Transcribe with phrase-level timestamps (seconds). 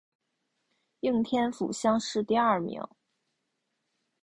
[1.01, 2.81] 应天府乡试第二名。